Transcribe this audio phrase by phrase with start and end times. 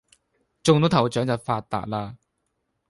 [0.63, 2.15] 中到頭獎就發達喇